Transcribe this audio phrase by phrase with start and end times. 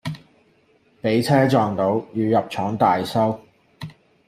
[1.03, 3.39] 畀車撞到，要入廠大修